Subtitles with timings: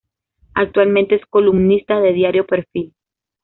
[0.55, 2.95] Actualmente, es columnista de Diario Perfil.